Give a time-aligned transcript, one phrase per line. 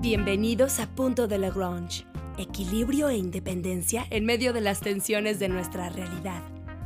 [0.00, 2.06] Bienvenidos a Punto de Lagrange,
[2.38, 6.40] equilibrio e independencia en medio de las tensiones de nuestra realidad.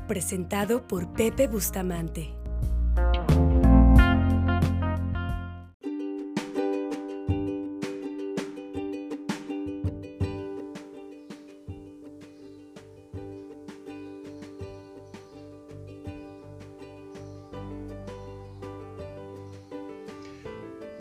[0.08, 2.30] Presentado por Pepe Bustamante.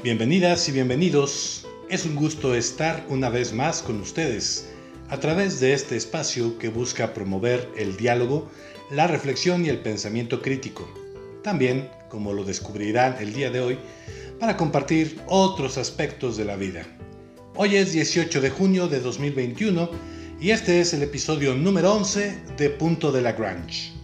[0.03, 1.70] Bienvenidas y bienvenidos.
[1.91, 4.65] Es un gusto estar una vez más con ustedes
[5.09, 8.49] a través de este espacio que busca promover el diálogo,
[8.91, 10.87] la reflexión y el pensamiento crítico.
[11.43, 13.77] También, como lo descubrirán el día de hoy,
[14.39, 16.87] para compartir otros aspectos de la vida.
[17.57, 19.89] Hoy es 18 de junio de 2021
[20.39, 24.00] y este es el episodio número 11 de Punto de Lagrange.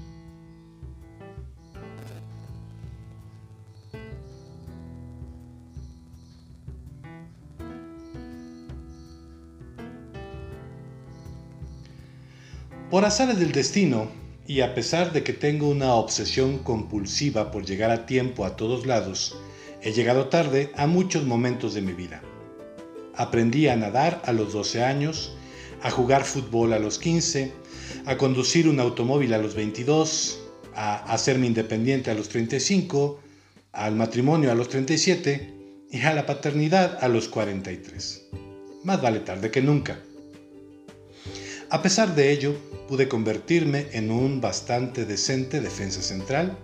[12.90, 14.08] Por azares del destino,
[14.48, 18.86] y a pesar de que tengo una obsesión compulsiva por llegar a tiempo a todos
[18.86, 19.38] lados,
[19.82, 22.22] he llegado tarde a muchos momentos de mi vida.
[23.14, 25.36] Aprendí a nadar a los 12 años,
[25.82, 27.52] a jugar fútbol a los 15,
[28.06, 30.40] a conducir un automóvil a los 22,
[30.74, 33.20] a hacerme independiente a los 35,
[33.74, 35.54] al matrimonio a los 37
[35.92, 38.30] y a la paternidad a los 43.
[38.86, 40.00] Más vale tarde que nunca.
[41.70, 42.56] A pesar de ello,
[42.88, 46.58] pude convertirme en un bastante decente defensa central,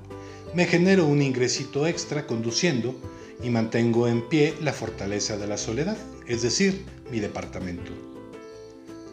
[0.55, 2.95] me genero un ingresito extra conduciendo
[3.43, 7.91] y mantengo en pie la fortaleza de la soledad, es decir, mi departamento.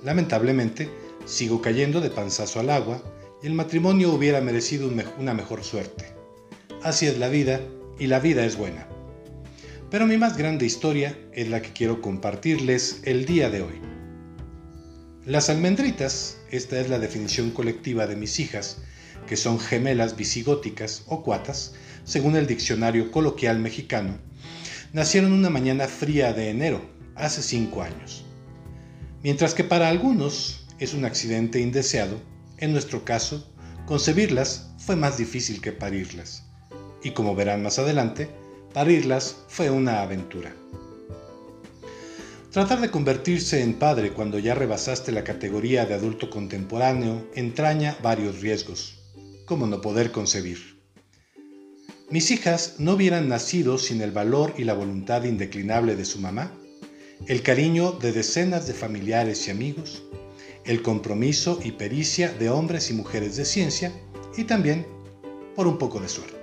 [0.05, 0.89] Lamentablemente,
[1.25, 3.03] sigo cayendo de panzazo al agua
[3.43, 4.89] y el matrimonio hubiera merecido
[5.19, 6.07] una mejor suerte.
[6.85, 7.61] Así es la vida
[7.99, 8.87] y la vida es buena.
[9.91, 13.90] Pero mi más grande historia es la que quiero compartirles el día de hoy.
[15.31, 18.79] Las almendritas, esta es la definición colectiva de mis hijas,
[19.29, 24.19] que son gemelas visigóticas o cuatas, según el diccionario coloquial mexicano,
[24.93, 28.25] nacieron una mañana fría de enero, hace cinco años.
[29.23, 32.21] Mientras que para algunos es un accidente indeseado,
[32.59, 33.55] en nuestro caso,
[33.87, 36.43] concebirlas fue más difícil que parirlas.
[37.05, 38.29] Y como verán más adelante,
[38.75, 40.53] parirlas fue una aventura.
[42.51, 48.41] Tratar de convertirse en padre cuando ya rebasaste la categoría de adulto contemporáneo entraña varios
[48.41, 48.99] riesgos,
[49.47, 50.81] como no poder concebir.
[52.11, 56.53] Mis hijas no hubieran nacido sin el valor y la voluntad indeclinable de su mamá,
[57.29, 60.03] el cariño de decenas de familiares y amigos,
[60.65, 63.93] el compromiso y pericia de hombres y mujeres de ciencia
[64.37, 64.85] y también
[65.55, 66.40] por un poco de suerte.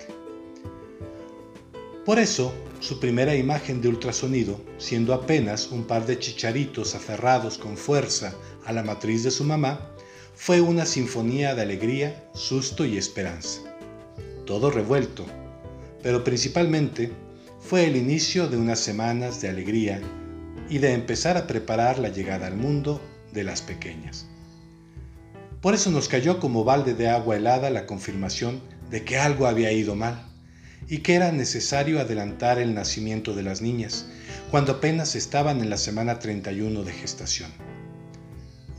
[2.07, 7.75] Por eso, su primera imagen de ultrasonido, siendo apenas un par de chicharitos aferrados con
[7.75, 9.91] fuerza a la matriz de su mamá,
[10.33, 13.59] fue una sinfonía de alegría, susto y esperanza.
[14.45, 15.25] Todo revuelto,
[16.01, 17.11] pero principalmente
[17.59, 19.99] fue el inicio de unas semanas de alegría
[20.69, 23.01] y de empezar a preparar la llegada al mundo
[23.33, 24.27] de las pequeñas.
[25.59, 29.73] Por eso nos cayó como balde de agua helada la confirmación de que algo había
[29.73, 30.26] ido mal
[30.87, 34.07] y que era necesario adelantar el nacimiento de las niñas,
[34.51, 37.51] cuando apenas estaban en la semana 31 de gestación.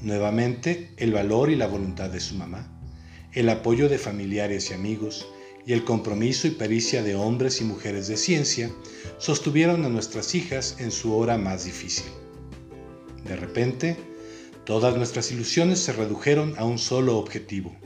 [0.00, 2.80] Nuevamente, el valor y la voluntad de su mamá,
[3.32, 5.26] el apoyo de familiares y amigos,
[5.66, 8.70] y el compromiso y pericia de hombres y mujeres de ciencia
[9.18, 12.06] sostuvieron a nuestras hijas en su hora más difícil.
[13.26, 13.96] De repente,
[14.64, 17.76] todas nuestras ilusiones se redujeron a un solo objetivo,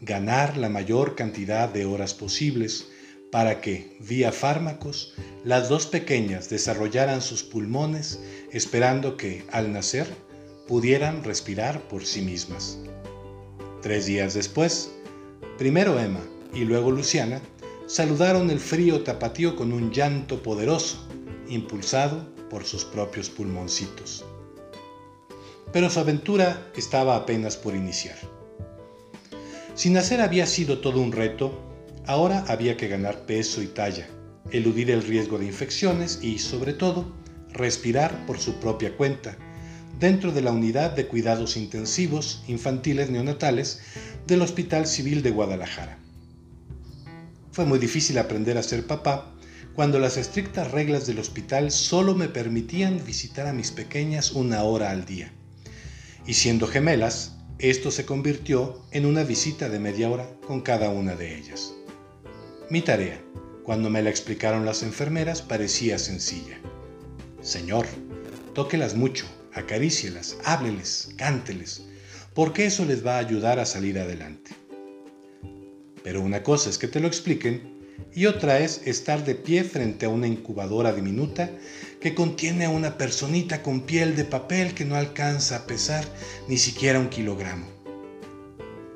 [0.00, 2.86] ganar la mayor cantidad de horas posibles
[3.30, 8.20] para que, vía fármacos, las dos pequeñas desarrollaran sus pulmones
[8.52, 10.06] esperando que, al nacer,
[10.66, 12.78] pudieran respirar por sí mismas.
[13.82, 14.90] Tres días después,
[15.56, 16.20] primero Emma
[16.52, 17.40] y luego Luciana
[17.86, 21.06] saludaron el frío tapatío con un llanto poderoso,
[21.48, 24.24] impulsado por sus propios pulmoncitos.
[25.72, 28.16] Pero su aventura estaba apenas por iniciar.
[29.74, 31.52] Si nacer había sido todo un reto,
[32.08, 34.08] Ahora había que ganar peso y talla,
[34.50, 37.12] eludir el riesgo de infecciones y, sobre todo,
[37.50, 39.36] respirar por su propia cuenta,
[40.00, 43.80] dentro de la unidad de cuidados intensivos infantiles neonatales
[44.26, 45.98] del Hospital Civil de Guadalajara.
[47.52, 49.34] Fue muy difícil aprender a ser papá
[49.74, 54.92] cuando las estrictas reglas del hospital solo me permitían visitar a mis pequeñas una hora
[54.92, 55.30] al día.
[56.26, 61.14] Y siendo gemelas, esto se convirtió en una visita de media hora con cada una
[61.14, 61.74] de ellas.
[62.70, 63.18] Mi tarea,
[63.64, 66.58] cuando me la explicaron las enfermeras, parecía sencilla.
[67.40, 67.86] Señor,
[68.58, 69.24] Tóquelas mucho,
[69.54, 71.82] acarícielas, hábleles, cánteles,
[72.34, 74.50] porque eso les va a ayudar a salir adelante.
[76.02, 77.78] Pero una cosa es que te lo expliquen
[78.12, 81.50] y otra es estar de pie frente a una incubadora diminuta
[82.00, 86.04] que contiene a una personita con piel de papel que no alcanza a pesar
[86.48, 87.77] ni siquiera un kilogramo.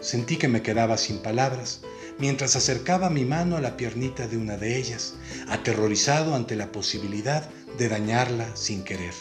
[0.02, 1.80] Sentí que me quedaba sin palabras
[2.18, 5.14] mientras acercaba mi mano a la piernita de una de ellas,
[5.48, 9.14] aterrorizado ante la posibilidad de dañarla sin querer.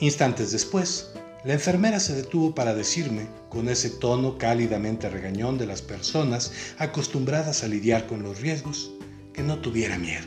[0.00, 1.10] Instantes después,
[1.44, 7.62] la enfermera se detuvo para decirme, con ese tono cálidamente regañón de las personas acostumbradas
[7.62, 8.92] a lidiar con los riesgos,
[9.32, 10.26] que no tuviera miedo.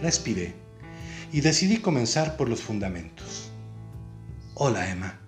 [0.00, 0.54] Respiré
[1.32, 3.50] y decidí comenzar por los fundamentos.
[4.54, 5.20] Hola Emma.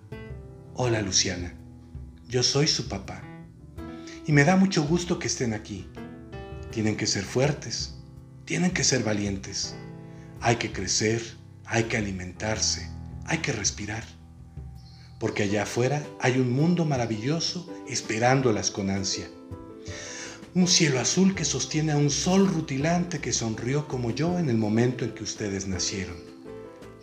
[0.73, 1.53] Hola Luciana.
[2.27, 3.23] Yo soy su papá.
[4.25, 5.87] Y me da mucho gusto que estén aquí.
[6.71, 7.95] Tienen que ser fuertes.
[8.45, 9.75] Tienen que ser valientes.
[10.41, 11.21] Hay que crecer.
[11.65, 12.97] Hay que alimentarse
[13.27, 14.03] hay que respirar,
[15.19, 19.27] porque allá afuera hay un mundo maravilloso esperándolas con ansia.
[20.55, 24.57] Un cielo azul que sostiene a un sol rutilante que sonrió como yo en el
[24.57, 26.15] momento en que ustedes nacieron.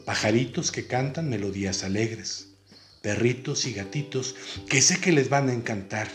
[0.06, 2.53] Pajaritos que cantan melodías alegres.
[3.04, 4.34] Perritos y gatitos
[4.68, 6.08] que sé que les van a encantar.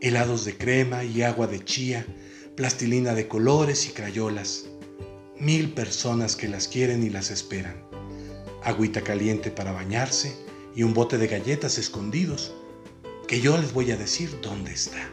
[0.00, 2.04] Helados de crema y agua de chía,
[2.56, 4.66] plastilina de colores y crayolas.
[5.38, 7.86] Mil personas que las quieren y las esperan
[8.66, 10.36] agüita caliente para bañarse
[10.74, 12.52] y un bote de galletas escondidos,
[13.28, 15.08] que yo les voy a decir dónde está.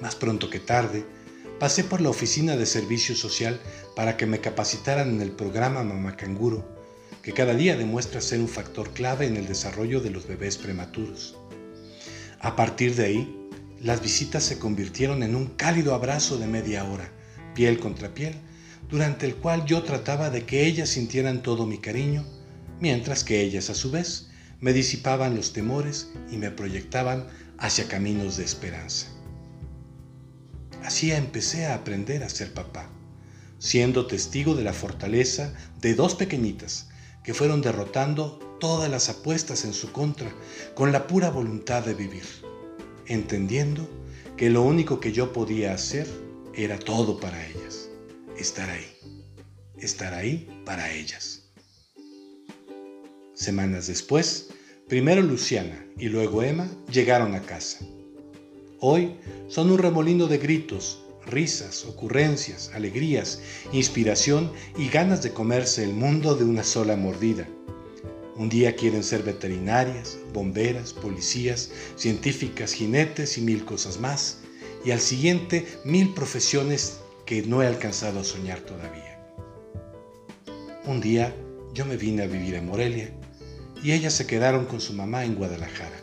[0.00, 1.06] Más pronto que tarde,
[1.60, 3.60] pasé por la oficina de servicio social
[3.94, 6.71] para que me capacitaran en el programa Mamá Canguro,
[7.22, 11.36] que cada día demuestra ser un factor clave en el desarrollo de los bebés prematuros.
[12.40, 13.48] A partir de ahí,
[13.80, 17.12] las visitas se convirtieron en un cálido abrazo de media hora,
[17.54, 18.34] piel contra piel,
[18.90, 22.26] durante el cual yo trataba de que ellas sintieran todo mi cariño,
[22.80, 24.30] mientras que ellas a su vez
[24.60, 27.28] me disipaban los temores y me proyectaban
[27.58, 29.06] hacia caminos de esperanza.
[30.82, 32.90] Así empecé a aprender a ser papá,
[33.60, 36.88] siendo testigo de la fortaleza de dos pequeñitas
[37.24, 40.32] que fueron derrotando todas las apuestas en su contra
[40.74, 42.24] con la pura voluntad de vivir,
[43.06, 43.88] entendiendo
[44.36, 46.06] que lo único que yo podía hacer
[46.54, 47.88] era todo para ellas
[48.36, 48.86] estar ahí,
[49.78, 51.44] estar ahí para ellas.
[53.34, 54.50] Semanas después,
[54.88, 57.84] primero Luciana y luego Emma llegaron a casa.
[58.80, 59.16] Hoy
[59.48, 63.40] son un remolino de gritos, risas, ocurrencias, alegrías,
[63.72, 67.48] inspiración y ganas de comerse el mundo de una sola mordida.
[68.36, 74.38] Un día quieren ser veterinarias, bomberas, policías, científicas, jinetes y mil cosas más.
[74.84, 79.20] Y al siguiente mil profesiones que no he alcanzado a soñar todavía.
[80.86, 81.34] Un día
[81.74, 83.10] yo me vine a vivir a Morelia
[83.82, 86.00] y ellas se quedaron con su mamá en Guadalajara.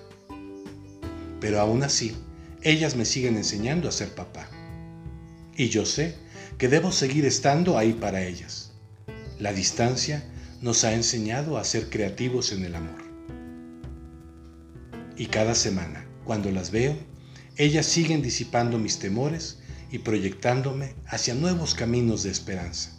[1.41, 2.15] Pero aún así,
[2.61, 4.49] ellas me siguen enseñando a ser papá.
[5.59, 6.15] Y yo sé
[6.57, 8.71] que debo seguir estando ahí para ellas.
[9.39, 10.23] La distancia
[10.61, 13.03] nos ha enseñado a ser creativos en el amor.
[15.17, 16.95] Y cada semana, cuando las veo,
[17.57, 19.59] ellas siguen disipando mis temores
[19.91, 22.97] y proyectándome hacia nuevos caminos de esperanza.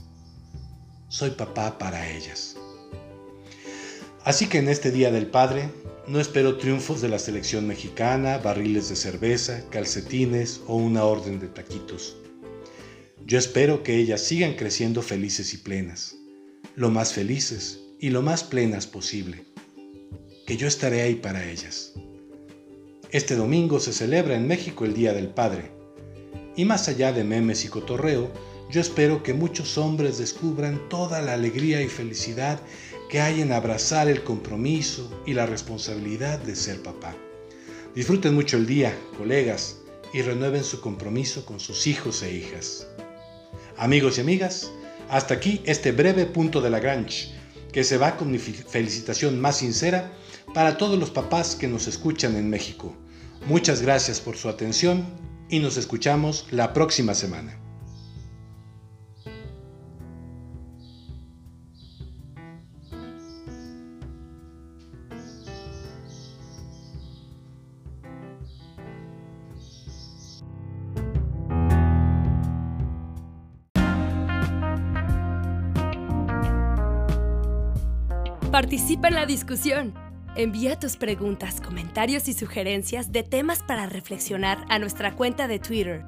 [1.08, 2.56] Soy papá para ellas.
[4.22, 5.70] Así que en este Día del Padre
[6.06, 11.46] no espero triunfos de la selección mexicana, barriles de cerveza, calcetines o una orden de
[11.46, 12.16] taquitos.
[13.30, 16.16] Yo espero que ellas sigan creciendo felices y plenas,
[16.74, 19.44] lo más felices y lo más plenas posible,
[20.48, 21.92] que yo estaré ahí para ellas.
[23.12, 25.70] Este domingo se celebra en México el Día del Padre
[26.56, 28.32] y más allá de memes y cotorreo,
[28.68, 32.60] yo espero que muchos hombres descubran toda la alegría y felicidad
[33.08, 37.14] que hay en abrazar el compromiso y la responsabilidad de ser papá.
[37.94, 39.76] Disfruten mucho el día, colegas,
[40.12, 42.88] y renueven su compromiso con sus hijos e hijas.
[43.80, 44.70] Amigos y amigas,
[45.08, 47.32] hasta aquí este breve punto de la Grange,
[47.72, 50.12] que se va con mi felicitación más sincera
[50.52, 52.94] para todos los papás que nos escuchan en México.
[53.46, 55.06] Muchas gracias por su atención
[55.48, 57.58] y nos escuchamos la próxima semana.
[78.50, 79.94] Participa en la discusión.
[80.34, 86.04] Envía tus preguntas, comentarios y sugerencias de temas para reflexionar a nuestra cuenta de Twitter,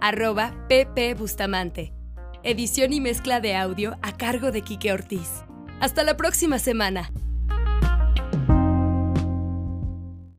[0.00, 1.92] arroba ppbustamante.
[2.44, 5.42] Edición y mezcla de audio a cargo de Quique Ortiz.
[5.80, 7.10] Hasta la próxima semana.